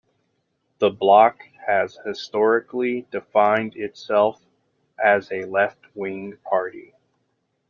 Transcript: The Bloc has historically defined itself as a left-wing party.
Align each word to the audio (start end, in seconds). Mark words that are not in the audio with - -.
The 0.79 0.89
Bloc 0.89 1.43
has 1.67 1.99
historically 2.03 3.03
defined 3.11 3.75
itself 3.75 4.41
as 4.97 5.31
a 5.31 5.45
left-wing 5.45 6.37
party. 6.43 6.95